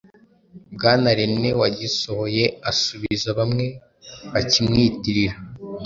Bwana 0.73 1.09
René 1.19 1.49
wagisohoye 1.61 2.43
asubiza 2.69 3.29
bamwe 3.39 3.65
bakimwitirira 4.33 5.35